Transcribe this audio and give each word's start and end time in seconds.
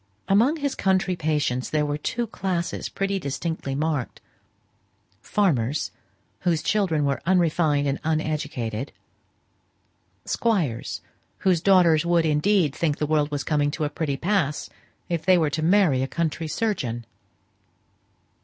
Among 0.27 0.55
his 0.57 0.73
country 0.73 1.15
patients 1.15 1.69
there 1.69 1.85
were 1.85 1.95
two 1.99 2.25
classes 2.25 2.89
pretty 2.89 3.19
distinctly 3.19 3.75
marked: 3.75 4.19
farmers, 5.21 5.91
whose 6.39 6.63
children 6.63 7.05
were 7.05 7.21
unrefined 7.27 7.87
and 7.87 7.99
uneducated; 8.03 8.93
squires, 10.25 11.01
whose 11.45 11.61
daughters 11.61 12.03
would, 12.03 12.25
indeed, 12.25 12.73
think 12.73 12.97
the 12.97 13.05
world 13.05 13.29
was 13.29 13.43
coming 13.43 13.69
to 13.69 13.83
a 13.83 13.89
pretty 13.91 14.17
pass, 14.17 14.71
if 15.07 15.23
they 15.23 15.37
were 15.37 15.51
to 15.51 15.61
marry 15.61 16.01
a 16.01 16.07
country 16.07 16.47
surgeon. 16.47 17.05